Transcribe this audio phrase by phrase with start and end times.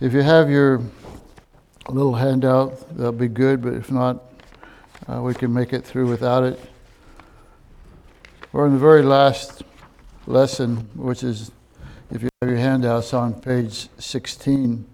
[0.00, 0.80] If you have your
[1.88, 4.22] little handout, that'll be good, but if not,
[5.08, 6.60] uh, we can make it through without it.
[8.52, 9.64] We're in the very last
[10.24, 11.50] lesson, which is,
[12.12, 14.86] if you have your handouts on page 16.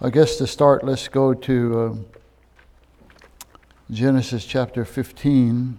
[0.00, 2.15] I guess to start, let's go to uh,
[3.88, 5.78] Genesis chapter 15.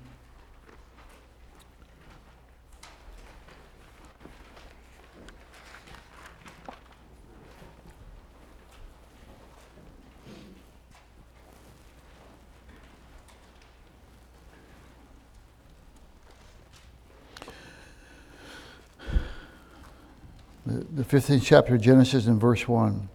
[20.66, 23.10] The 15th chapter of Genesis in verse 1.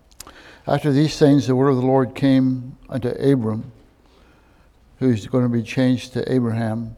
[0.67, 3.73] After these things, the word of the Lord came unto Abram,
[5.03, 6.97] who's going to be changed to Abraham,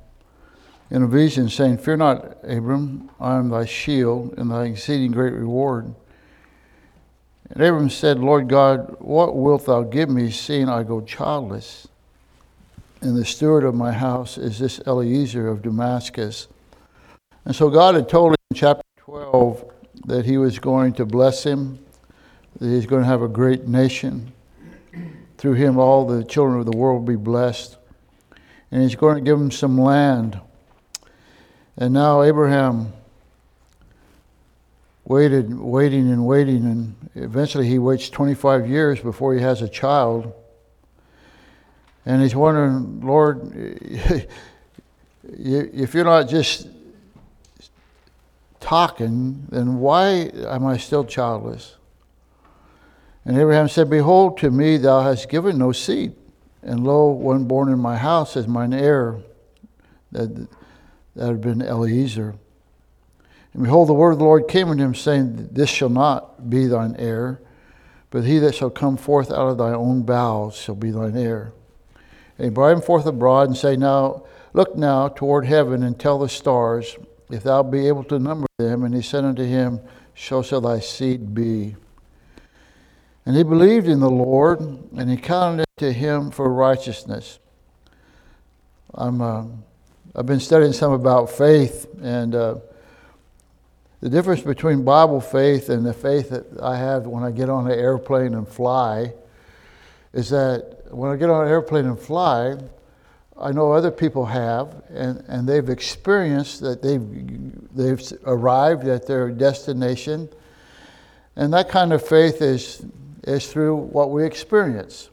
[0.90, 5.32] in a vision, saying, Fear not, Abram, I am thy shield and thy exceeding great
[5.32, 5.94] reward.
[7.50, 11.88] And Abram said, Lord God, what wilt thou give me, seeing I go childless?
[13.00, 16.48] And the steward of my house is this Eliezer of Damascus.
[17.44, 19.72] And so God had told him in chapter 12
[20.06, 21.78] that he was going to bless him
[22.58, 24.32] that he's going to have a great nation.
[25.38, 27.76] Through him, all the children of the world will be blessed.
[28.74, 30.40] And he's going to give him some land.
[31.76, 32.92] And now Abraham
[35.04, 40.32] waited, waiting and waiting, and eventually he waits 25 years before he has a child.
[42.04, 43.52] And he's wondering, Lord,
[45.22, 46.66] if you're not just
[48.58, 51.76] talking, then why am I still childless?
[53.24, 56.16] And Abraham said, Behold, to me thou hast given no seed,
[56.64, 59.18] and lo, one born in my house is mine heir.
[60.12, 60.48] That,
[61.16, 62.34] that had been Eliezer.
[63.52, 66.66] And behold, the word of the Lord came unto him, saying, This shall not be
[66.66, 67.40] thine heir,
[68.10, 71.52] but he that shall come forth out of thy own bowels shall be thine heir.
[72.38, 76.18] And he brought him forth abroad and said, Now look now toward heaven and tell
[76.18, 76.96] the stars,
[77.30, 78.84] if thou be able to number them.
[78.84, 79.80] And he said unto him,
[80.16, 81.76] So shall thy seed be.
[83.26, 87.38] And he believed in the Lord, and he counted it to him for righteousness.
[88.94, 89.44] I'm, uh,
[90.14, 92.56] I've been studying some about faith, and uh,
[94.00, 97.70] the difference between Bible faith and the faith that I have when I get on
[97.70, 99.14] an airplane and fly
[100.12, 102.56] is that when I get on an airplane and fly,
[103.40, 107.02] I know other people have, and, and they've experienced that they've,
[107.74, 110.28] they've arrived at their destination.
[111.34, 112.86] And that kind of faith is
[113.26, 115.10] is through what we experience.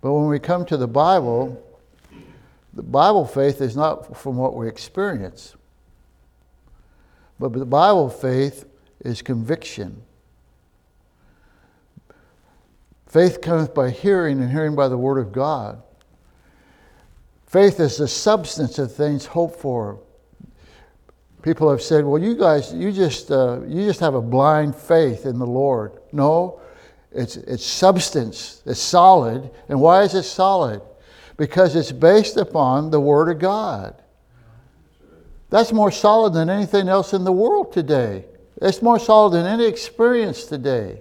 [0.00, 1.62] But when we come to the Bible,
[2.72, 5.54] the Bible faith is not from what we experience.
[7.38, 8.64] But the Bible faith
[9.00, 10.02] is conviction.
[13.06, 15.82] Faith cometh by hearing, and hearing by the Word of God.
[17.46, 20.00] Faith is the substance of things hoped for.
[21.42, 25.26] People have said, "Well, you guys, you just uh, you just have a blind faith
[25.26, 26.60] in the Lord." No,
[27.14, 29.50] it's, it's substance, it's solid.
[29.68, 30.82] And why is it solid?
[31.36, 34.02] Because it's based upon the Word of God.
[35.50, 38.24] That's more solid than anything else in the world today.
[38.60, 41.00] It's more solid than any experience today.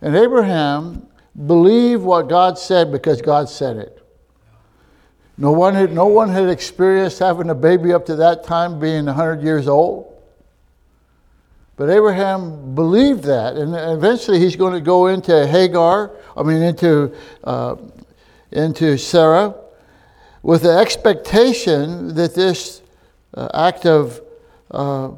[0.00, 1.06] And Abraham
[1.46, 4.02] believed what God said because God said it.
[5.38, 9.06] No one had, no one had experienced having a baby up to that time being
[9.06, 10.15] 100 years old.
[11.76, 17.14] But Abraham believed that, and eventually he's going to go into Hagar, I mean, into,
[17.44, 17.76] uh,
[18.50, 19.54] into Sarah,
[20.42, 22.80] with the expectation that this
[23.34, 24.22] uh, act of,
[24.70, 25.10] uh,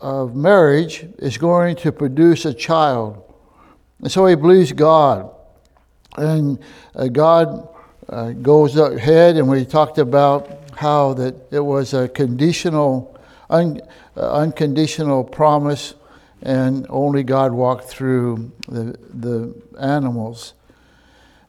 [0.00, 3.22] of marriage is going to produce a child.
[4.00, 5.30] And so he believes God.
[6.16, 6.58] And
[6.96, 7.68] uh, God
[8.08, 13.11] uh, goes ahead, and we talked about how that it was a conditional.
[13.52, 13.82] Un-
[14.16, 15.94] uh, unconditional promise,
[16.42, 20.54] and only God walked through the, the animals.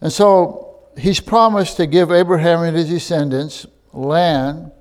[0.01, 4.71] And so he's promised to give Abraham and his descendants land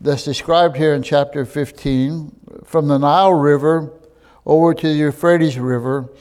[0.00, 2.32] that's described here in chapter 15
[2.64, 3.92] from the Nile River
[4.44, 6.12] over to the Euphrates River.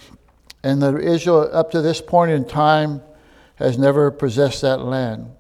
[0.63, 3.01] And that Israel, up to this point in time,
[3.55, 5.31] has never possessed that land.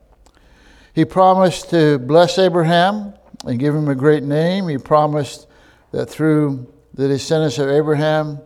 [0.93, 3.13] He promised to bless Abraham
[3.45, 4.67] and give him a great name.
[4.67, 5.47] He promised
[5.91, 8.39] that through the descendants of Abraham,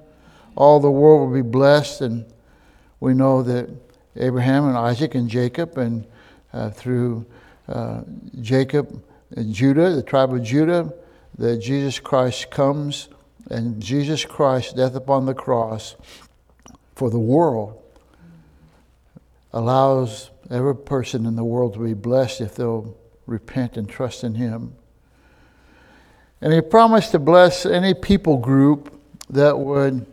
[0.55, 2.01] all the world will be blessed.
[2.01, 2.25] And
[2.99, 3.69] we know that
[4.15, 6.07] Abraham and Isaac and Jacob, and
[6.53, 7.25] uh, through
[7.67, 8.01] uh,
[8.41, 9.03] Jacob
[9.35, 10.93] and Judah, the tribe of Judah,
[11.37, 13.09] that Jesus Christ comes,
[13.49, 15.95] and Jesus Christ, death upon the cross
[16.95, 17.81] for the world,
[19.51, 22.95] allows every person in the world to be blessed if they'll
[23.25, 24.75] repent and trust in Him.
[26.41, 28.99] And He promised to bless any people group
[29.29, 30.05] that would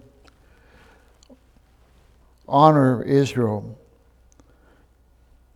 [2.48, 3.78] honor Israel.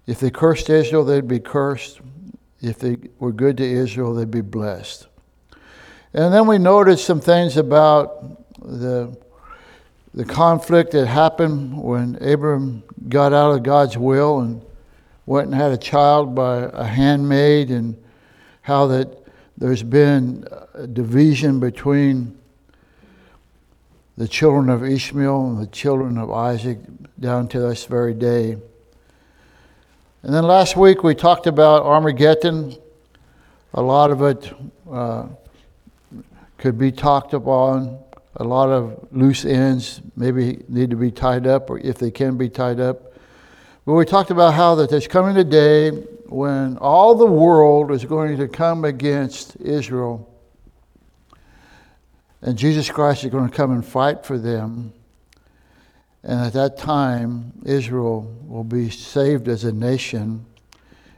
[0.06, 2.00] If they cursed Israel, they'd be cursed.
[2.60, 5.06] If they were good to Israel, they'd be blessed.
[6.14, 9.16] And then we noticed some things about the,
[10.14, 14.62] the conflict that happened when Abram got out of God's will and
[15.26, 18.02] went and had a child by a handmaid, and
[18.62, 19.25] how that
[19.58, 22.36] there's been a division between
[24.18, 26.78] the children of Ishmael and the children of Isaac
[27.18, 28.52] down to this very day.
[30.22, 32.76] And then last week we talked about Armageddon.
[33.74, 34.52] A lot of it
[34.90, 35.26] uh,
[36.58, 37.98] could be talked upon.
[38.36, 42.36] A lot of loose ends maybe need to be tied up, or if they can
[42.36, 43.14] be tied up.
[43.86, 45.92] But we talked about how that there's coming a day
[46.28, 50.28] when all the world is going to come against Israel
[52.42, 54.92] and Jesus Christ is going to come and fight for them.
[56.22, 60.44] And at that time, Israel will be saved as a nation,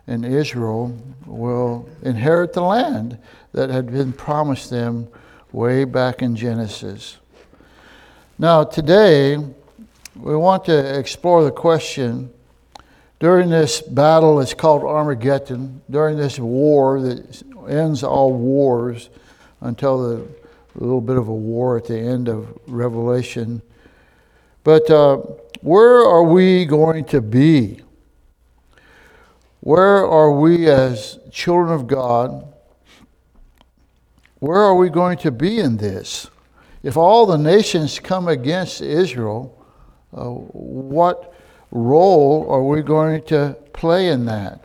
[0.06, 0.96] and Israel
[1.26, 3.18] will inherit the land
[3.52, 5.08] that had been promised them
[5.52, 7.18] way back in Genesis.
[8.38, 9.36] Now, today,
[10.16, 12.32] we want to explore the question
[13.20, 19.10] during this battle, it's called Armageddon, during this war that ends all wars
[19.60, 20.28] until the
[20.74, 23.60] little bit of a war at the end of Revelation.
[24.62, 25.16] But uh,
[25.60, 27.80] where are we going to be?
[29.60, 32.54] Where are we as children of God?
[34.38, 36.30] Where are we going to be in this?
[36.84, 39.60] If all the nations come against Israel,
[40.16, 41.34] uh, what
[41.70, 44.64] role are we going to play in that?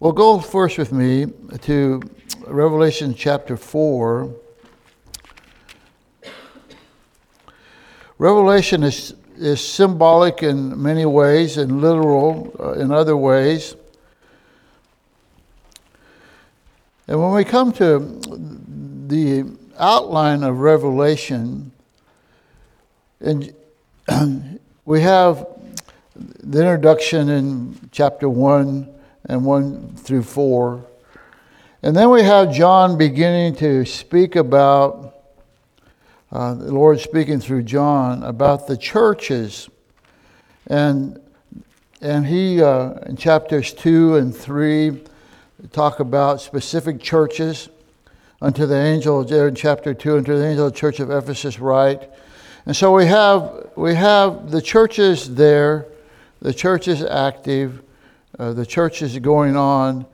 [0.00, 1.26] Well, go first with me
[1.62, 2.02] to
[2.46, 4.34] Revelation chapter 4.
[8.18, 13.76] Revelation is, is symbolic in many ways and literal uh, in other ways.
[17.06, 17.98] And when we come to
[19.06, 21.72] the outline of Revelation,
[23.20, 23.54] and
[24.84, 25.46] we have
[26.16, 28.92] the introduction in chapter 1
[29.26, 30.84] and 1 through 4.
[31.84, 35.14] And then we have John beginning to speak about
[36.32, 39.68] uh, the Lord speaking through John about the churches.
[40.66, 41.20] And,
[42.00, 45.00] and he, uh, in chapters 2 and 3,
[45.70, 47.68] talk about specific churches.
[48.40, 52.10] Unto the angel, in chapter 2, unto the angel of the church of Ephesus, write.
[52.64, 55.86] And so we have, we have the churches there,
[56.40, 57.82] the church is active,
[58.38, 60.06] uh, the church is going on,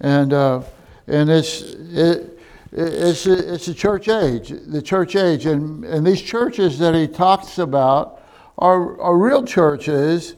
[0.00, 0.62] and, uh,
[1.06, 2.38] and it's, it,
[2.72, 5.44] it's a, it's a church age, the church age.
[5.44, 8.22] And, and these churches that he talks about
[8.56, 10.36] are, are real churches,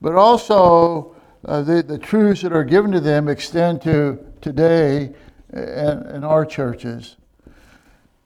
[0.00, 5.12] but also uh, the, the truths that are given to them extend to today
[5.50, 7.16] and, in our churches.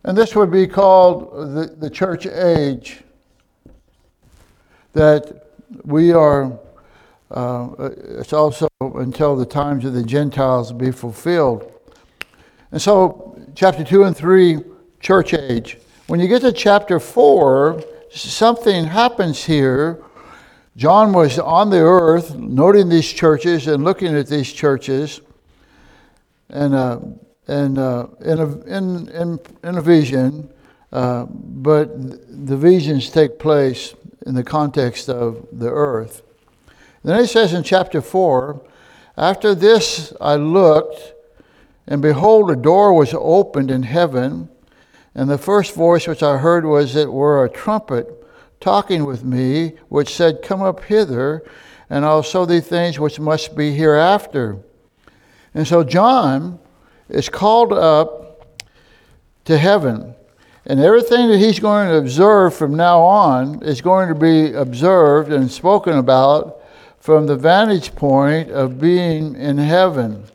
[0.06, 3.00] And this would be called the, the church age,
[4.92, 5.48] that
[5.84, 6.56] we are,
[7.32, 7.68] uh,
[8.20, 11.72] it's also until the times of the Gentiles be fulfilled.
[12.70, 14.60] And so, chapter 2 and 3,
[15.00, 15.78] church age.
[16.06, 17.82] When you get to chapter 4,
[18.12, 20.04] something happens here.
[20.76, 25.20] John was on the earth noting these churches and looking at these churches.
[26.48, 27.00] And, uh,
[27.48, 30.50] and uh, in, a, in, in, in a vision,
[30.92, 31.88] uh, but
[32.46, 36.22] the visions take place in the context of the earth.
[37.04, 38.60] then it says in chapter 4
[39.16, 41.14] After this I looked,
[41.86, 44.48] and behold, a door was opened in heaven,
[45.14, 48.12] and the first voice which I heard was it were a trumpet
[48.60, 51.44] talking with me, which said, Come up hither,
[51.88, 54.58] and I'll show thee things which must be hereafter.
[55.54, 56.58] And so John
[57.08, 58.46] is called up
[59.44, 60.14] to heaven.
[60.66, 65.32] And everything that he's going to observe from now on is going to be observed
[65.32, 66.60] and spoken about
[66.98, 70.26] from the vantage point of being in heaven.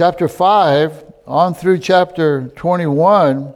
[0.00, 3.52] chapter 5 on through chapter 21,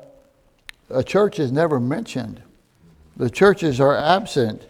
[0.90, 2.42] a church is never mentioned.
[3.16, 4.66] The churches are absent.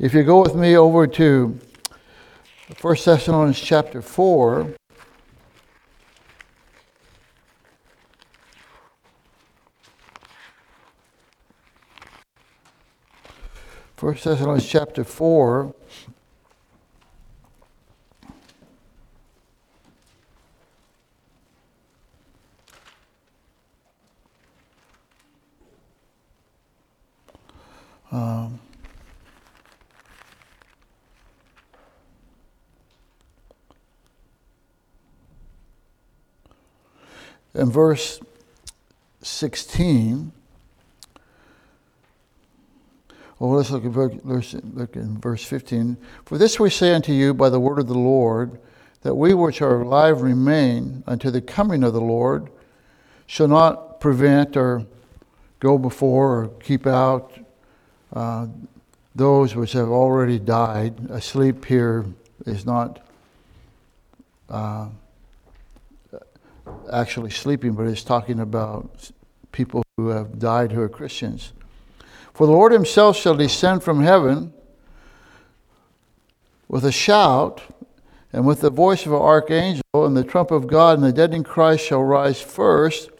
[0.00, 1.58] If you go with me over to
[2.80, 4.74] 1 Thessalonians chapter 4,
[13.96, 15.74] First Thessalonians chapter 4.
[28.12, 28.60] Um,
[37.54, 38.20] in verse
[39.22, 40.32] 16,
[43.38, 45.96] well, let's look at, verse, look in verse 15.
[46.24, 48.58] For this we say unto you by the word of the Lord,
[49.02, 52.50] that we which are alive remain unto the coming of the Lord
[53.26, 54.84] shall not prevent or
[55.60, 57.32] go before or keep out
[58.12, 58.46] uh,
[59.14, 61.10] those which have already died.
[61.10, 62.06] Asleep here
[62.46, 63.06] is not
[64.48, 64.88] uh,
[66.92, 69.10] actually sleeping, but it's talking about
[69.52, 71.52] people who have died who are Christians.
[72.32, 74.52] For the Lord himself shall descend from heaven
[76.68, 77.62] with a shout,
[78.32, 81.32] and with the voice of an archangel, and the trump of God, and the dead
[81.32, 83.10] in Christ shall rise first.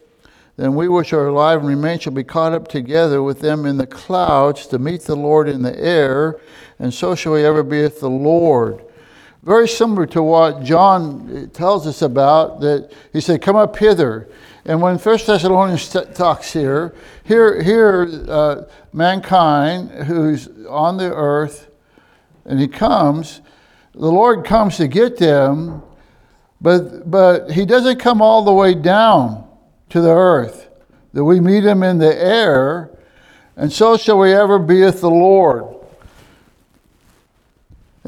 [0.57, 3.79] Then we which are alive and remain shall be caught up together with them in
[3.79, 6.39] the clouds to meet the Lord in the air,
[6.79, 8.85] and so shall we ever be with the Lord.
[9.43, 14.29] Very similar to what John tells us about, that he said, Come up hither.
[14.65, 21.71] And when First Thessalonians t- talks here, here, here uh, mankind who's on the earth,
[22.45, 23.41] and he comes,
[23.95, 25.83] the Lord comes to get them,
[26.61, 29.49] but, but he doesn't come all the way down
[29.91, 30.69] to the earth,
[31.13, 32.91] that we meet him in the air,
[33.57, 35.78] and so shall we ever be with the Lord.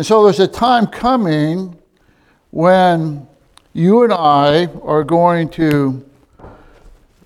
[0.01, 1.77] And so there's a time coming
[2.53, 3.29] when
[3.75, 6.09] you and I are going to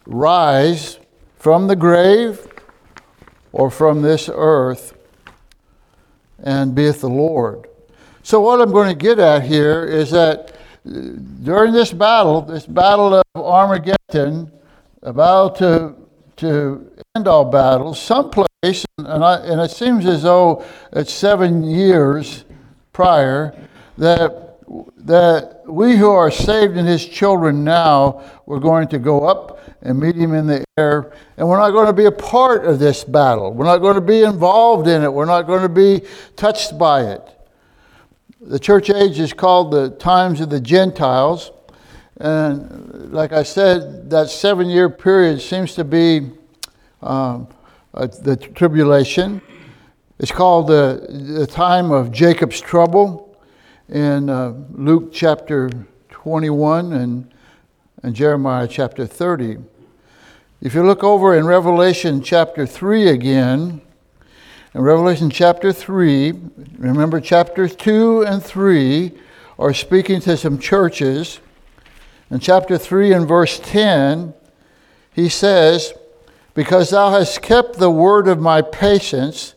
[0.06, 0.98] rise
[1.36, 2.44] from the grave
[3.52, 4.92] or from this earth
[6.40, 7.68] and be with the Lord.
[8.24, 10.90] So, what I'm going to get at here is that uh,
[11.44, 14.50] during this battle, this battle of Armageddon,
[15.00, 15.94] about to,
[16.38, 22.44] to end all battles, someplace, and, I, and it seems as though it's seven years
[22.94, 23.54] prior,
[23.98, 24.56] that,
[24.96, 30.00] that we who are saved and his children now, we're going to go up and
[30.00, 33.04] meet him in the air, and we're not going to be a part of this
[33.04, 33.52] battle.
[33.52, 35.12] We're not going to be involved in it.
[35.12, 37.22] We're not going to be touched by it.
[38.40, 41.50] The church age is called the times of the Gentiles.
[42.18, 46.30] And like I said, that seven year period seems to be
[47.02, 47.48] um,
[47.92, 49.42] the tribulation.
[50.24, 53.36] It's called the, the time of Jacob's trouble
[53.90, 55.68] in uh, Luke chapter
[56.08, 57.34] 21 and,
[58.02, 59.58] and Jeremiah chapter 30.
[60.62, 63.82] If you look over in Revelation chapter 3 again,
[64.72, 66.32] in Revelation chapter 3,
[66.78, 69.12] remember chapters 2 and 3
[69.58, 71.38] are speaking to some churches.
[72.30, 74.32] In chapter 3 and verse 10,
[75.12, 75.92] he says,
[76.54, 79.54] Because thou hast kept the word of my patience,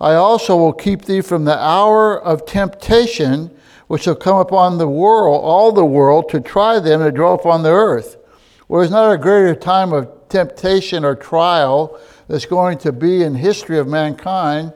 [0.00, 3.50] I also will keep thee from the hour of temptation
[3.90, 7.64] which shall come upon the world, all the world, to try them that dwell upon
[7.64, 8.16] the earth.
[8.68, 13.34] Well, there's not a greater time of temptation or trial that's going to be in
[13.34, 14.72] history of mankind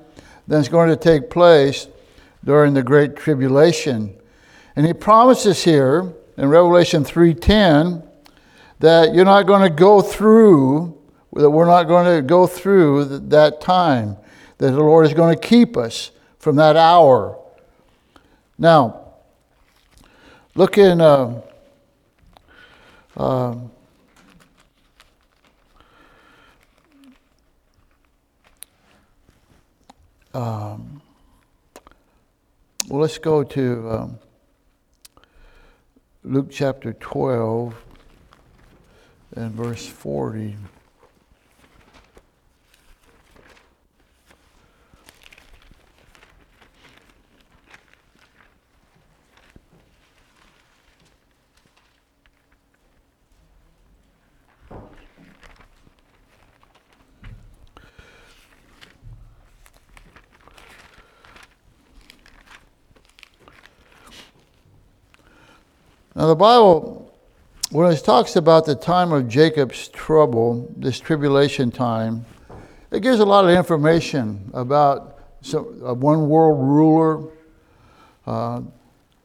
[0.48, 1.86] that's going to take place
[2.44, 4.16] during the great tribulation.
[4.74, 8.04] And he promises here in Revelation 3:10
[8.80, 10.98] that you're not going to go through
[11.34, 14.16] that we're not going to go through that time
[14.64, 17.38] that the Lord is going to keep us from that hour.
[18.56, 19.12] Now,
[20.54, 21.42] look in uh,
[23.14, 23.56] uh,
[30.32, 31.00] Um,
[32.88, 34.18] well, let's go to um,
[36.24, 37.72] Luke chapter 12
[39.36, 40.56] and verse 40.
[66.14, 67.04] Now, the Bible
[67.74, 72.24] when it talks about the time of Jacob's trouble, this tribulation time,
[72.92, 77.32] it gives a lot of information about some, uh, one world ruler,
[78.28, 78.60] uh,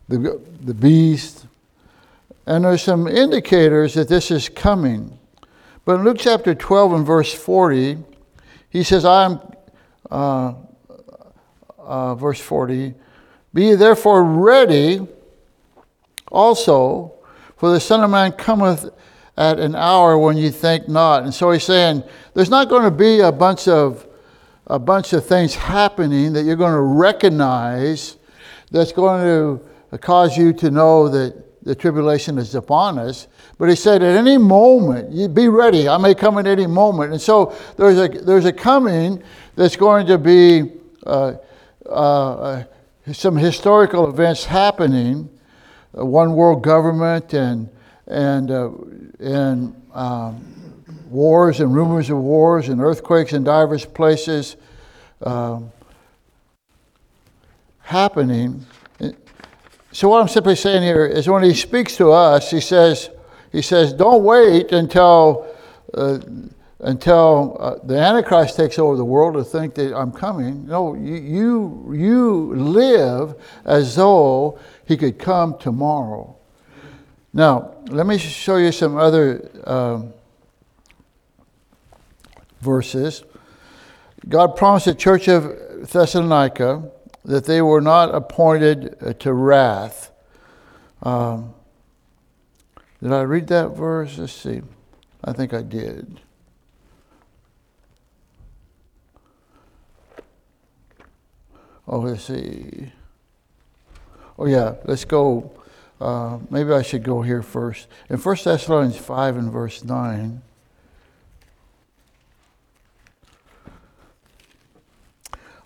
[0.08, 1.46] the, the beast,
[2.48, 5.20] and there's some indicators that this is coming.
[5.86, 8.00] But in Luke chapter 12 and verse 40,
[8.72, 9.40] he says, I am,
[10.10, 10.54] uh,
[11.78, 12.96] uh, verse 40,
[13.54, 15.08] be therefore ready
[16.32, 17.14] also,
[17.58, 18.90] for the Son of Man cometh
[19.38, 21.24] at an hour when you think not.
[21.24, 24.06] And so he's saying there's not going to be a bunch of
[24.68, 28.18] a bunch of things happening that you're going to recognize
[28.70, 29.24] that's going
[29.92, 33.28] to cause you to know that the tribulation is upon us.
[33.58, 35.90] But he said, at any moment, you be ready.
[35.90, 37.12] I may come at any moment.
[37.12, 39.24] And so there's a there's a coming
[39.56, 40.72] that's going to be
[41.06, 41.34] uh,
[41.88, 42.64] uh,
[43.12, 45.30] some historical events happening,
[45.92, 47.70] one world government and
[48.08, 48.72] and uh,
[49.20, 54.56] and um, wars and rumors of wars and earthquakes in diverse places
[55.24, 55.72] um,
[57.80, 58.66] happening.
[59.92, 63.10] So what I'm simply saying here is when he speaks to us, he says
[63.52, 65.48] he says don't wait until.
[65.94, 66.20] Uh,
[66.80, 70.66] until uh, the Antichrist takes over the world to think that I'm coming.
[70.66, 76.36] No, you, you, you live as though he could come tomorrow.
[77.34, 80.14] Now, let me show you some other um,
[82.62, 83.24] verses.
[84.28, 86.90] God promised the church of Thessalonica
[87.26, 90.12] that they were not appointed uh, to wrath.
[91.04, 91.54] Um,
[93.02, 94.18] did I read that verse?
[94.18, 94.62] Let's see.
[95.24, 96.22] I think I did.
[101.92, 102.92] Oh, let's see.
[104.38, 105.52] Oh, yeah, let's go.
[106.00, 107.88] Uh, maybe I should go here first.
[108.10, 110.42] In 1 Thessalonians 5 and verse 9,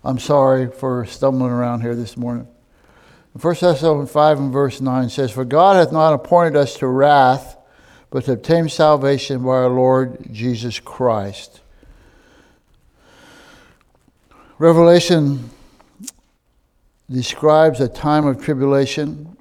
[0.02, 2.48] I'm sorry for stumbling around here this morning.
[3.38, 7.58] 1 Thessalonians 5 and verse 9 says, For God hath not appointed us to wrath,
[8.08, 11.60] but to obtain salvation by our Lord Jesus Christ.
[14.58, 15.50] Revelation
[17.10, 19.36] describes a time of tribulation,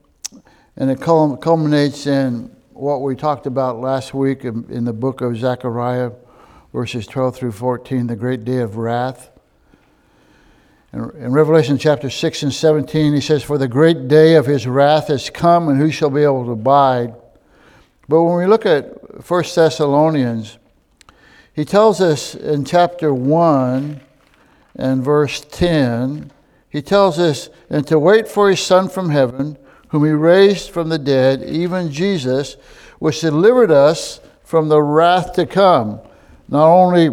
[0.75, 6.11] and it culminates in what we talked about last week in, the book of Zechariah,
[6.73, 9.29] verses 12 through 14, the great day of wrath.
[10.91, 14.67] In, in Revelation chapter 6 and 17, he says, For the great day of his
[14.67, 17.13] wrath is come, and who shall be able to abide?
[18.09, 20.57] But when we look at 1 Thessalonians,
[21.53, 24.01] he tells us in chapter 1
[24.75, 26.31] and verse 10
[26.73, 29.59] he tells us, and to wait for his Son from heaven,
[29.89, 32.57] whom he raised from the dead, even Jesus,
[32.97, 36.01] which delivered us from the wrath to come.
[36.49, 37.11] Not only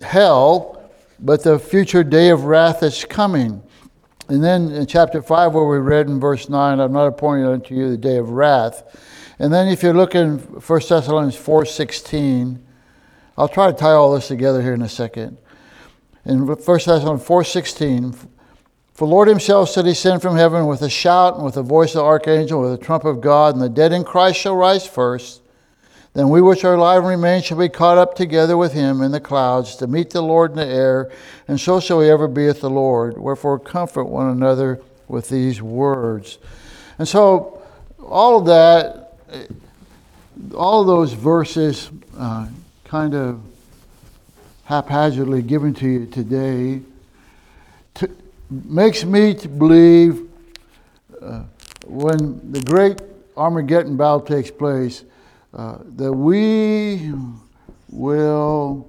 [0.00, 3.62] hell, but the future day of wrath that's coming.
[4.28, 7.74] And then in chapter 5, where we read in verse 9, I'm not appointing unto
[7.74, 8.82] you the day of wrath.
[9.38, 12.58] And then if you look in 1 Thessalonians 4.16,
[13.36, 15.36] I'll try to tie all this together here in a second.
[16.24, 18.28] In 1 Thessalonians 4.16,
[18.94, 21.90] for Lord himself said he sent from heaven with a shout and with the voice
[21.90, 24.86] of the archangel, with the trump of God, and the dead in Christ shall rise
[24.86, 25.40] first.
[26.14, 29.12] Then we which are alive and remain shall be caught up together with him in
[29.12, 31.10] the clouds to meet the Lord in the air,
[31.48, 33.16] and so shall we ever be with the Lord.
[33.16, 36.36] Wherefore comfort one another with these words.
[36.98, 37.62] And so
[38.06, 39.14] all of that,
[40.54, 42.48] all of those verses uh,
[42.84, 43.40] kind of
[44.64, 46.82] haphazardly given to you today
[48.64, 50.28] makes me to believe
[51.20, 51.44] uh,
[51.86, 53.00] when the great
[53.36, 55.04] Armageddon battle takes place
[55.54, 57.12] uh, that we
[57.90, 58.88] will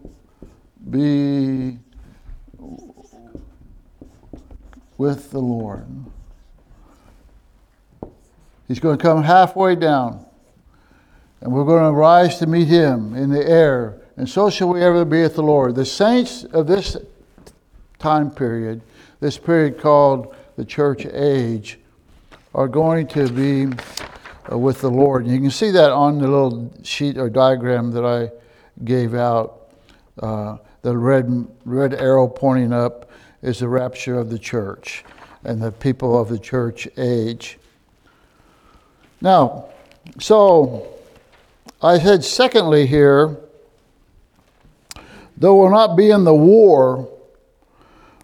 [0.89, 1.78] be
[4.97, 5.86] with the Lord.
[8.67, 10.26] He's going to come halfway down,
[11.41, 14.82] and we're going to rise to meet him in the air, and so shall we
[14.82, 15.76] ever be with the Lord.
[15.76, 16.97] The saints of this
[18.04, 18.82] time period
[19.24, 21.80] this period called the church age,
[22.54, 23.74] are going to be
[24.52, 25.24] uh, with the Lord.
[25.24, 28.32] And you can see that on the little sheet or diagram that I
[28.84, 29.70] gave out.
[30.22, 33.10] Uh, the red, red arrow pointing up
[33.42, 35.06] is the rapture of the church
[35.46, 37.58] and the people of the church age.
[39.22, 39.70] Now,
[40.20, 40.96] so
[41.82, 43.38] I said, secondly, here,
[45.38, 47.10] though we'll not be in the war,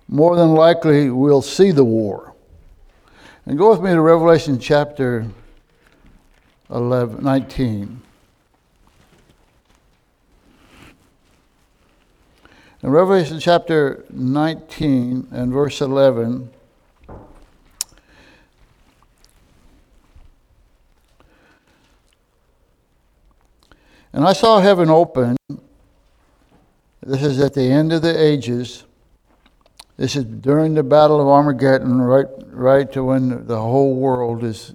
[0.10, 2.34] more than likely we'll see the war.
[3.46, 5.28] And go with me to Revelation chapter
[6.72, 8.02] 11, 19.
[12.82, 16.50] In Revelation chapter 19 and verse 11,
[24.12, 25.38] And I saw heaven open.
[27.04, 28.84] This is at the end of the ages.
[30.00, 34.74] This is during the Battle of Armageddon, right, right to when the whole world is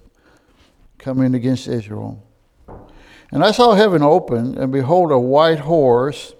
[0.98, 2.22] coming against Israel.
[3.32, 6.34] And I saw heaven open, and behold, a white horse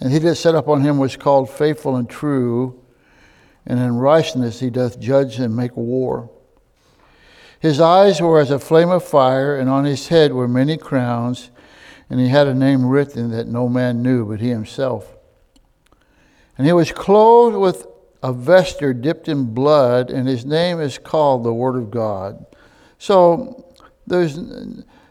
[0.00, 2.80] and he that sat upon him was called faithful and true,
[3.66, 6.30] and in righteousness he doth judge and make war.
[7.60, 11.50] His eyes were as a flame of fire, and on his head were many crowns,
[12.08, 15.16] and he had a name written that no man knew but he himself.
[16.56, 17.87] And he was clothed with
[18.22, 22.44] a vesture dipped in blood, and his name is called the Word of God.
[22.98, 23.64] So
[24.06, 24.38] there's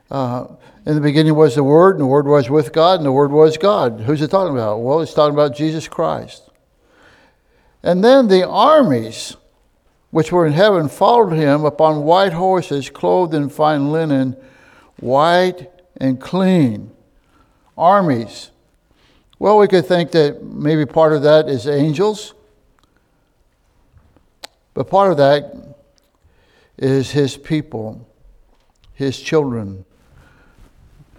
[0.10, 0.48] uh,
[0.86, 3.32] in the beginning was the Word, and the Word was with God, and the Word
[3.32, 4.02] was God.
[4.02, 4.80] Who's it talking about?
[4.80, 6.44] Well, it's talking about Jesus Christ.
[7.84, 9.36] And then the armies
[10.12, 14.36] which were in heaven followed him upon white horses, clothed in fine linen,
[15.00, 16.92] white and clean.
[17.78, 18.52] Armies.
[19.40, 22.34] Well, we could think that maybe part of that is angels,
[24.78, 25.76] but part of that
[26.78, 28.08] is his people,
[28.94, 29.84] his children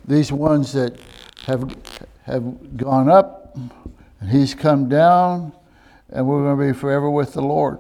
[0.09, 0.99] these ones that
[1.44, 1.77] have,
[2.25, 3.55] have gone up,
[4.21, 5.53] and he's come down,
[6.09, 7.79] and we're going to be forever with the Lord.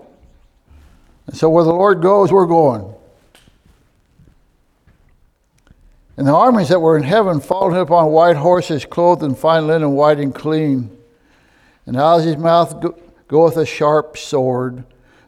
[1.26, 2.94] And so where the Lord goes, we're going.
[6.18, 9.66] And the armies that were in heaven followed him upon white horses, clothed in fine
[9.66, 10.96] linen, white and clean.
[11.86, 12.84] And out of his mouth
[13.28, 14.84] goeth a sharp sword,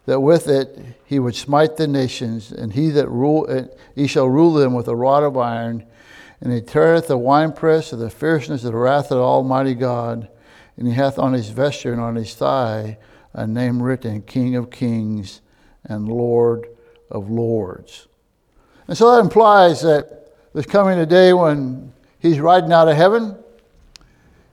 [0.06, 4.54] that with it he would smite the nations, and he that rule, he shall rule
[4.54, 5.86] them with a rod of iron
[6.40, 10.28] and he teareth the winepress of the fierceness of the wrath of Almighty God.
[10.76, 12.98] And he hath on his vesture and on his thigh
[13.34, 15.42] a name written, King of Kings
[15.84, 16.66] and Lord
[17.10, 18.08] of Lords.
[18.88, 23.36] And so that implies that there's coming a day when he's riding out of heaven.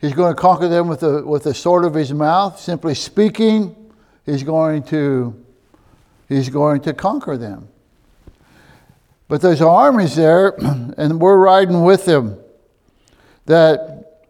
[0.02, 2.60] He's going to conquer them with the, with the sword of his mouth.
[2.60, 3.87] Simply speaking,
[4.28, 5.34] he's going to,
[6.30, 7.70] he's going to conquer them.
[9.28, 10.50] But there's armies there,
[10.98, 12.38] and we're riding with them.
[13.48, 14.22] That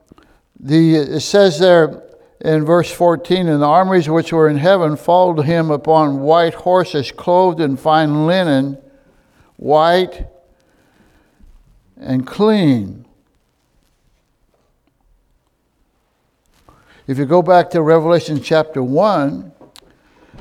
[0.59, 2.03] the it says there
[2.39, 7.11] in verse 14, and the armies which were in heaven followed him upon white horses,
[7.11, 8.77] clothed in fine linen,
[9.57, 10.27] white
[11.99, 13.05] and clean.
[17.07, 19.53] If you go back to Revelation chapter 1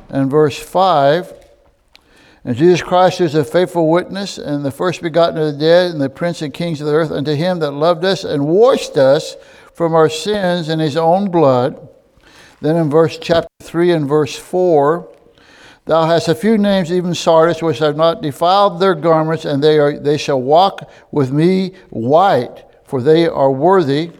[0.08, 1.32] and verse 5,
[2.46, 6.00] and Jesus Christ is a faithful witness and the first begotten of the dead and
[6.00, 9.34] the prince and kings of the earth unto him that loved us and washed us
[9.74, 11.88] from our sins in his own blood.
[12.60, 15.12] Then in verse chapter 3 and verse 4,
[15.86, 19.78] Thou hast a few names, even Sardis, which have not defiled their garments, and they,
[19.78, 24.12] are, they shall walk with me white, for they are worthy.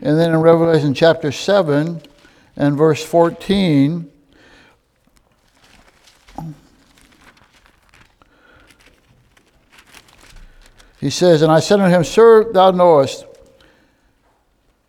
[0.00, 2.02] And then in Revelation chapter 7
[2.56, 4.11] and verse 14,
[11.02, 13.26] He says, And I said unto him, Sir, thou knowest.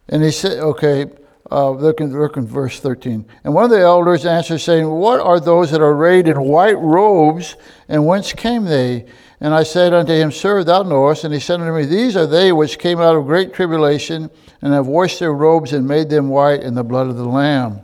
[0.08, 1.08] And he said, Okay,
[1.52, 3.26] uh, look, in, look in verse 13.
[3.44, 6.78] And one of the elders answered, saying, What are those that are arrayed in white
[6.78, 7.56] robes,
[7.90, 9.08] and whence came they?
[9.42, 11.24] And I said unto him, Sir, thou knowest.
[11.24, 14.30] And he said unto me, These are they which came out of great tribulation,
[14.62, 17.82] and have washed their robes and made them white in the blood of the Lamb.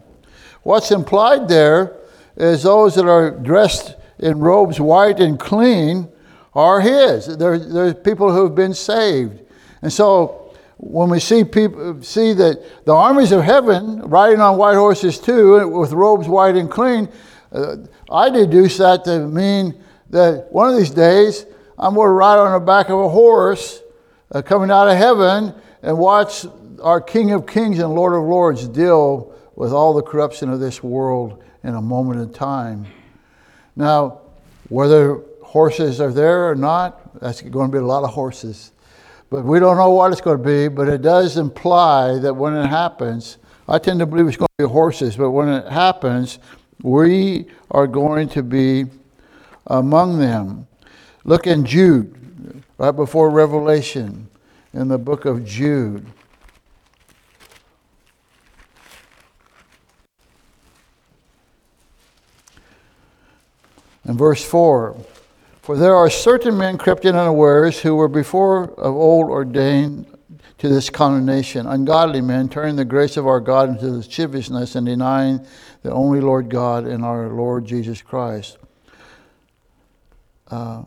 [0.61, 1.97] What's implied there
[2.37, 6.09] is those that are dressed in robes white and clean
[6.53, 7.37] are His.
[7.37, 9.39] There, there's people who have been saved.
[9.81, 14.75] And so when we see people see that the armies of heaven riding on white
[14.75, 17.09] horses too, with robes white and clean,
[17.51, 17.77] uh,
[18.09, 21.45] I deduce that to mean that one of these days
[21.77, 23.81] I'm going to ride on the back of a horse
[24.31, 26.45] uh, coming out of heaven and watch
[26.81, 30.81] our King of Kings and Lord of Lords deal with all the corruption of this
[30.81, 32.85] world in a moment in time.
[33.75, 34.21] Now,
[34.69, 37.19] whether horses are there or not.
[37.19, 38.71] That's going to be a lot of horses.
[39.31, 42.55] But we don't know what it's going to be, but it does imply that when
[42.55, 46.37] it happens, I tend to believe it's going to be horses, but when it happens,
[46.83, 48.85] we are going to be
[49.65, 50.67] among them.
[51.23, 54.29] Look in Jude, right before Revelation,
[54.73, 56.05] in the book of Jude.
[64.05, 64.95] In verse 4,
[65.61, 70.05] for there are certain men crept in unawares who were before of old ordained
[70.57, 71.65] to this condemnation.
[71.65, 75.45] Ungodly men turning the grace of our God into lasciviousness and denying
[75.83, 78.57] the only Lord God and our Lord Jesus Christ.
[80.49, 80.83] Uh,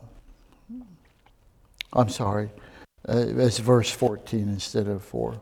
[1.93, 2.49] I'm sorry,
[3.07, 5.39] uh, it's verse 14 instead of 4.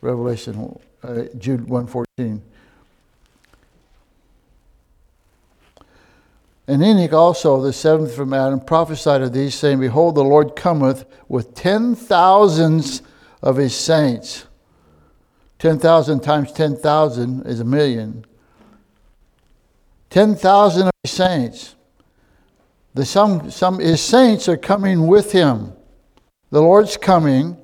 [0.00, 2.42] Revelation, uh, Jude 1:14.
[6.68, 11.06] And Enoch also, the seventh from Adam, prophesied of these, saying, Behold, the Lord cometh
[11.26, 13.00] with ten thousands
[13.42, 14.44] of his saints.
[15.58, 18.24] 10,000 times 10,000 is a million.
[20.10, 21.74] 10,000 of his saints.
[22.92, 25.72] The, some, some his saints are coming with him.
[26.50, 27.56] The Lord's coming.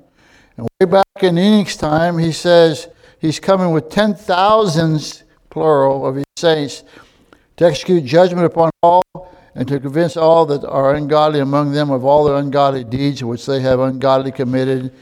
[0.57, 2.87] And way back in Enoch's time, he says
[3.19, 6.83] he's coming with 10,000s, plural, of his saints
[7.57, 9.03] to execute judgment upon all
[9.55, 13.45] and to convince all that are ungodly among them of all their ungodly deeds which
[13.45, 14.93] they have ungodly committed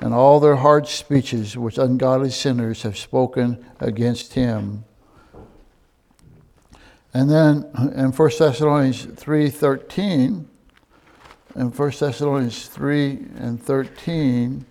[0.00, 4.84] and all their hard speeches which ungodly sinners have spoken against him.
[7.14, 10.46] And then in 1 Thessalonians 3:13,
[11.54, 14.64] in 1 Thessalonians 3 and 13,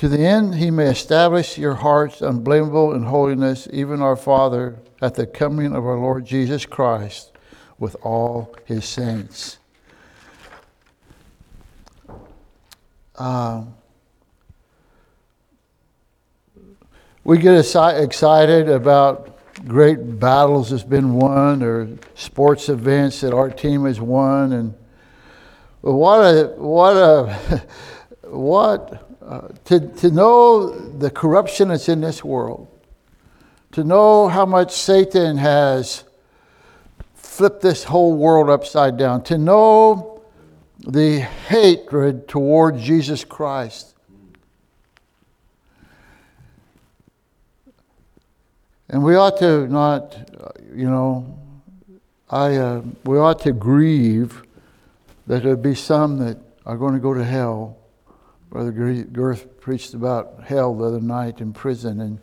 [0.00, 5.14] to the end he may establish your hearts unblameable in holiness, even our Father, at
[5.14, 7.32] the coming of our Lord Jesus Christ
[7.78, 9.58] with all his saints.
[13.18, 13.74] Um,
[17.22, 23.84] we get excited about great battles that's been won or sports events that our team
[23.84, 24.74] has won and
[25.82, 27.66] what a what a
[28.22, 32.66] what uh, to, to know the corruption that's in this world,
[33.70, 36.02] to know how much Satan has
[37.14, 40.20] flipped this whole world upside down, to know
[40.80, 43.94] the hatred toward Jesus Christ.
[48.88, 50.18] And we ought to not,
[50.74, 51.38] you know,
[52.28, 54.42] I, uh, we ought to grieve
[55.28, 57.76] that there be some that are going to go to hell
[58.50, 62.18] Brother Girth preached about hell the other night in prison, and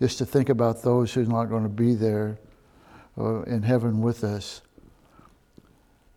[0.00, 2.38] just to think about those who's not going to be there
[3.18, 4.62] uh, in heaven with us.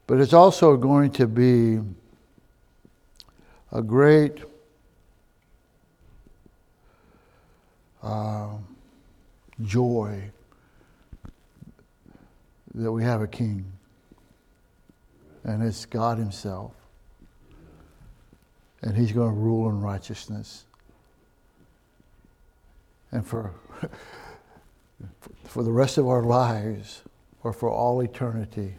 [0.05, 1.79] But it's also going to be
[3.71, 4.43] a great
[8.03, 8.49] uh,
[9.63, 10.29] joy
[12.75, 13.65] that we have a king,
[15.43, 16.78] and it's God Himself
[18.81, 20.65] and he's going to rule in righteousness.
[23.11, 23.51] And for,
[25.45, 27.01] for the rest of our lives,
[27.43, 28.75] or for all eternity,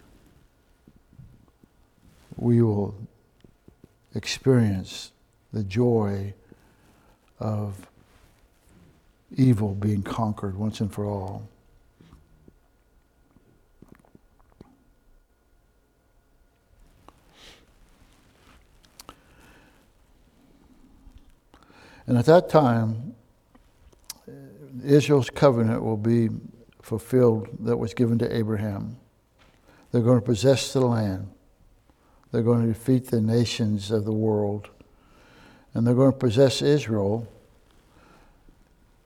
[2.36, 2.94] we will
[4.14, 5.12] experience
[5.52, 6.32] the joy
[7.38, 7.86] of
[9.36, 11.48] evil being conquered once and for all.
[22.06, 23.14] And at that time,
[24.84, 26.28] Israel's covenant will be
[26.82, 28.96] fulfilled that was given to Abraham.
[29.92, 31.28] They're going to possess the land.
[32.32, 34.68] They're going to defeat the nations of the world.
[35.74, 37.26] And they're going to possess Israel.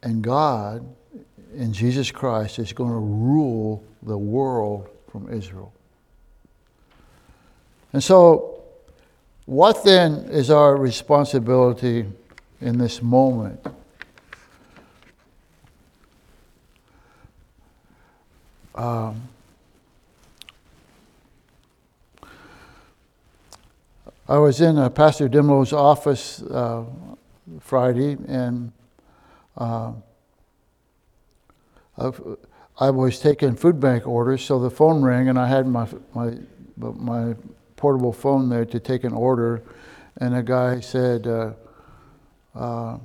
[0.02, 0.86] And God,
[1.54, 5.72] in Jesus Christ, is going to rule the world from Israel.
[7.92, 8.62] And so,
[9.46, 12.06] what then is our responsibility?
[12.60, 13.60] In this moment.
[18.74, 19.28] Um,
[24.26, 26.84] I was in uh, Pastor Dimlow's office uh,
[27.60, 28.72] Friday, and
[29.56, 29.92] uh,
[32.78, 36.38] I was taking food bank orders, so the phone rang, and I had my my
[36.76, 37.34] my
[37.76, 39.62] portable phone there to take an order,
[40.16, 41.26] and a guy said,
[42.54, 42.98] uh,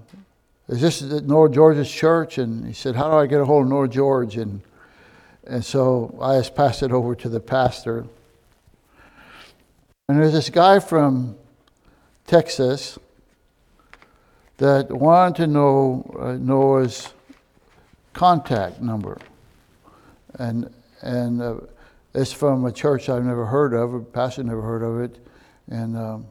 [0.67, 2.37] is this Noah George's church?
[2.37, 4.37] And he said, how do I get a hold of North George?
[4.37, 4.61] And,
[5.47, 8.05] and so I just passed it over to the pastor.
[10.07, 11.35] And there's this guy from
[12.27, 12.99] Texas
[14.57, 17.13] that wanted to know uh, Noah's
[18.13, 19.17] contact number.
[20.37, 21.55] And, and uh,
[22.13, 25.25] it's from a church I've never heard of, a pastor never heard of it,
[25.69, 26.25] and um,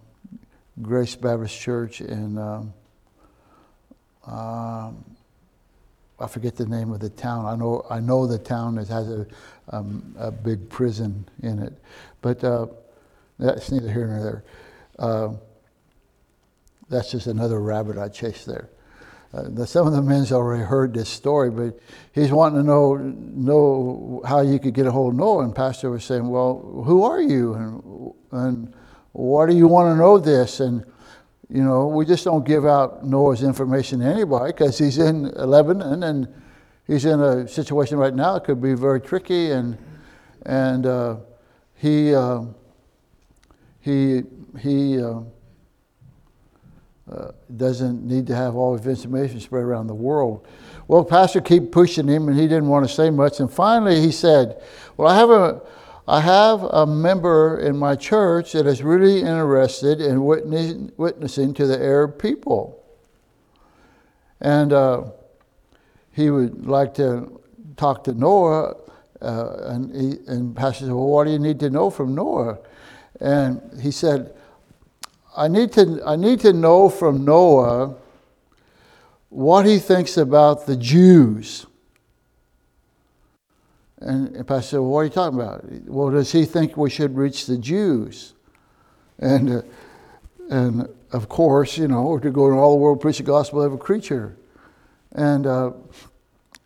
[0.83, 2.73] Grace Baptist Church in um,
[4.29, 5.05] um,
[6.21, 7.47] I forget the name of the town.
[7.47, 9.27] I know I know the town that has a
[9.71, 11.73] um, a big prison in it,
[12.21, 12.67] but uh,
[13.39, 14.45] that's neither here nor there.
[14.99, 15.33] Uh,
[16.89, 18.69] that's just another rabbit I chased there.
[19.33, 21.79] Uh, some of the men's already heard this story, but
[22.13, 25.45] he's wanting to know know how you could get a hold of Noah.
[25.45, 28.75] And Pastor was saying, "Well, who are you, and and
[29.13, 30.85] why do you want to know this?" And
[31.51, 36.03] you know, we just don't give out Noah's information to anybody because he's in Lebanon
[36.03, 36.29] and
[36.87, 39.79] he's in a situation right now that could be very tricky, and
[40.45, 41.17] and uh,
[41.75, 42.43] he uh,
[43.81, 44.25] he
[44.59, 45.21] he uh,
[47.11, 50.47] uh doesn't need to have all his information spread around the world.
[50.87, 53.41] Well, pastor keep pushing him, and he didn't want to say much.
[53.41, 54.63] And finally, he said,
[54.99, 55.63] "Well, I have a
[56.11, 61.79] I have a member in my church that is really interested in witnessing, to the
[61.79, 62.83] Arab people.
[64.41, 65.11] And uh,
[66.13, 67.43] he would like to
[67.77, 68.77] talk to Noah.
[69.21, 72.57] Uh, and, he, and Pastor said, Well, what do you need to know from Noah?
[73.21, 74.33] And he said,
[75.37, 77.97] I need to, I need to know from Noah
[79.29, 81.67] what he thinks about the Jews.
[84.01, 85.65] And Pastor said, well, What are you talking about?
[85.87, 88.35] Well, does he think we should reach the Jews?
[89.19, 89.63] And, uh,
[90.51, 93.73] and of course, you know, to go in all the world, preach the gospel of
[93.73, 94.37] a creature.
[95.13, 95.73] And, uh,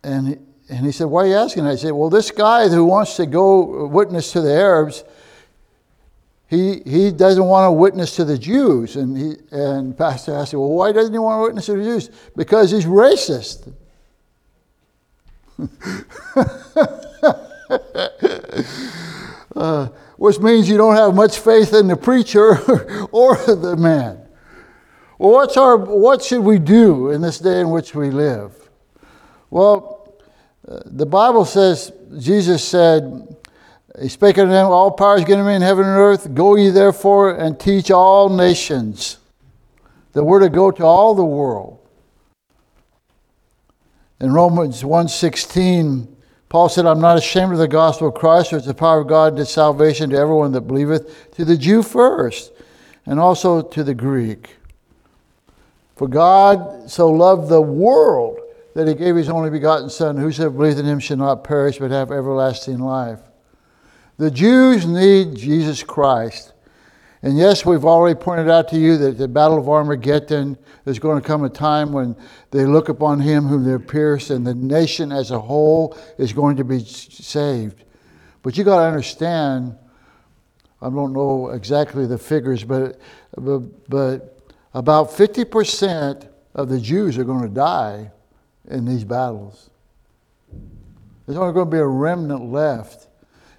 [0.03, 0.35] and, he,
[0.69, 1.65] and he said, Why are you asking?
[1.65, 5.03] I said, Well, this guy who wants to go witness to the Arabs,
[6.47, 8.95] he, he doesn't want to witness to the Jews.
[8.95, 12.09] And, he, and Pastor asked, Well, why doesn't he want to witness to the Jews?
[12.35, 13.73] Because he's racist.
[19.55, 19.87] Uh,
[20.17, 22.57] which means you don't have much faith in the preacher
[23.11, 24.19] or the man.
[25.17, 28.51] Well, what's our, what should we do in this day in which we live?
[29.49, 30.13] Well,
[30.67, 33.35] uh, the Bible says, Jesus said,
[34.01, 36.33] He spake unto them, All power is given me in heaven and earth.
[36.33, 39.17] Go ye therefore and teach all nations.
[40.13, 41.82] The word to go to all the world.
[44.19, 46.07] In Romans 1.16,
[46.49, 49.07] Paul said, I'm not ashamed of the gospel of Christ, for it's the power of
[49.07, 52.51] God to salvation to everyone that believeth, to the Jew first,
[53.05, 54.57] and also to the Greek.
[55.95, 58.39] For God so loved the world
[58.75, 61.91] that he gave his only begotten Son, whosoever believeth in him shall not perish, but
[61.91, 63.19] have everlasting life.
[64.17, 66.52] The Jews need Jesus Christ.
[67.23, 71.21] And yes, we've already pointed out to you that the Battle of Armageddon is going
[71.21, 72.17] to come a time when
[72.51, 76.57] they look upon him whom they're pierced, and the nation as a whole is going
[76.57, 77.85] to be saved.
[78.41, 79.77] But you got to understand,
[80.81, 82.99] I don't know exactly the figures, but,
[83.37, 84.39] but, but
[84.73, 88.11] about 50% of the Jews are going to die
[88.67, 89.69] in these battles.
[91.25, 93.07] There's only going to be a remnant left.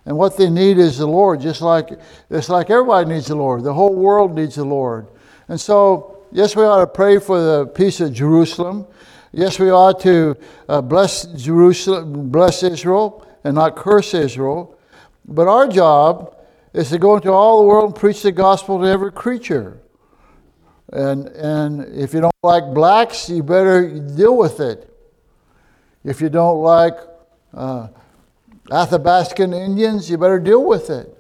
[0.07, 1.99] And what they need is the Lord, just like
[2.31, 3.65] it's like everybody needs the Lord.
[3.65, 5.07] The whole world needs the Lord.
[5.49, 8.87] And so, yes, we ought to pray for the peace of Jerusalem.
[9.33, 10.37] Yes, we ought to
[10.69, 14.79] uh, bless Jerusalem, bless Israel, and not curse Israel.
[15.27, 16.37] But our job
[16.73, 19.79] is to go into all the world and preach the gospel to every creature.
[20.93, 24.91] And, and if you don't like blacks, you better deal with it.
[26.05, 26.95] If you don't like
[27.55, 27.89] uh,
[28.71, 31.11] Athabascan Indians, you better deal with it.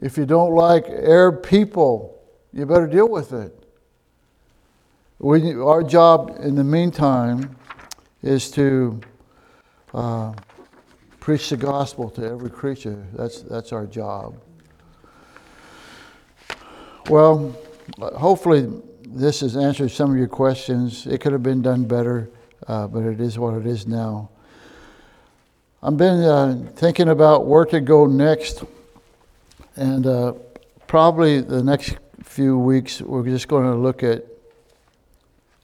[0.00, 2.20] If you don't like Arab people,
[2.52, 3.52] you better deal with it.
[5.18, 7.56] We, our job in the meantime
[8.22, 9.00] is to
[9.94, 10.34] uh,
[11.18, 13.06] preach the gospel to every creature.
[13.14, 14.36] That's, that's our job.
[17.08, 17.56] Well,
[18.00, 18.70] hopefully,
[19.08, 21.06] this has answered some of your questions.
[21.06, 22.30] It could have been done better,
[22.68, 24.28] uh, but it is what it is now.
[25.86, 28.64] I've been uh, thinking about where to go next,
[29.76, 30.32] and uh,
[30.88, 34.24] probably the next few weeks we're just going to look at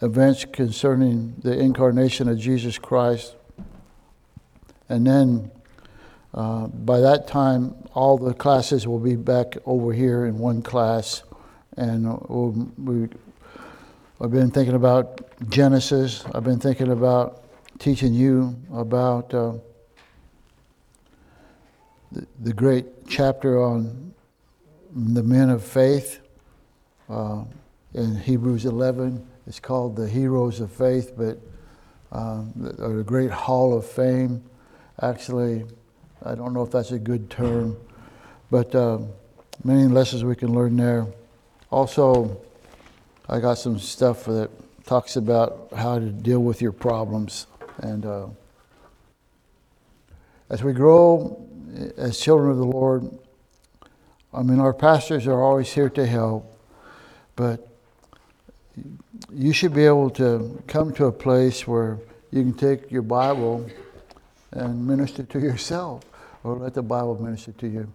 [0.00, 3.34] events concerning the incarnation of Jesus Christ.
[4.88, 5.50] And then
[6.32, 11.24] uh, by that time, all the classes will be back over here in one class.
[11.76, 13.08] And we'll, we,
[14.20, 15.20] I've been thinking about
[15.50, 16.24] Genesis.
[16.32, 17.42] I've been thinking about
[17.80, 19.54] teaching you about uh,
[22.40, 24.12] the, great chapter on
[24.94, 26.20] the men of faith
[27.08, 27.44] uh,
[27.94, 29.26] in Hebrews 11.
[29.46, 31.38] It's called the Heroes of Faith, but
[32.12, 34.42] um, or the Great Hall of Fame.
[35.00, 35.64] Actually,
[36.24, 37.76] I don't know if that's a good term,
[38.50, 38.98] but uh,
[39.64, 41.06] many lessons we can learn there.
[41.70, 42.40] Also,
[43.28, 44.50] I got some stuff that
[44.84, 47.46] talks about how to deal with your problems.
[47.78, 48.26] And uh,
[50.50, 51.48] as we grow
[51.96, 53.08] as children of the Lord,
[54.32, 56.58] I mean, our pastors are always here to help,
[57.36, 57.68] but
[59.32, 61.98] you should be able to come to a place where
[62.30, 63.68] you can take your Bible
[64.52, 66.02] and minister to yourself,
[66.44, 67.92] or let the Bible minister to you.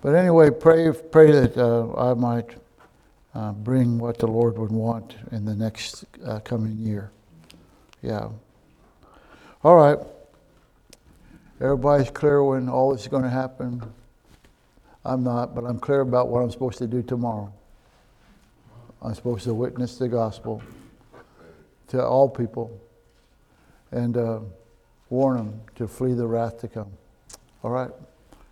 [0.00, 2.50] But anyway, pray pray that uh, I might
[3.34, 7.10] uh, bring what the Lord would want in the next uh, coming year.
[8.02, 8.28] Yeah.
[9.62, 9.98] All right.
[11.60, 13.80] Everybody's clear when all this is going to happen.
[15.04, 17.52] I'm not, but I'm clear about what I'm supposed to do tomorrow.
[19.00, 20.62] I'm supposed to witness the gospel
[21.88, 22.80] to all people
[23.92, 24.40] and uh,
[25.10, 26.90] warn them to flee the wrath to come.
[27.62, 27.90] All right?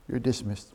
[0.09, 0.72] You're dismissed.